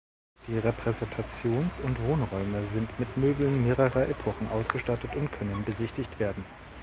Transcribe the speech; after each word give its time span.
Die 0.47 0.57
Repräsentations- 0.57 1.79
und 1.79 2.01
Wohnräume 2.01 2.63
sind 2.63 2.99
mit 2.99 3.17
Möbeln 3.17 3.63
mehrerer 3.63 4.09
Epochen 4.09 4.49
ausgestattet 4.49 5.15
und 5.15 5.31
können 5.31 5.63
besichtigt 5.63 6.19
werden. 6.19 6.43